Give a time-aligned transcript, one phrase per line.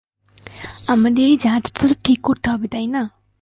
[0.87, 3.03] আমাদের এই জাহাজটা তো ঠিক করতে হবে, তাই না?